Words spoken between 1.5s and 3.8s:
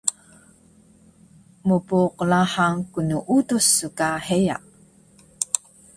mpqlahang knuudus